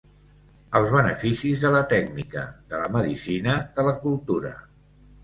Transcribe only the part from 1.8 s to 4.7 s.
tècnica, de la medicina, de la cultura.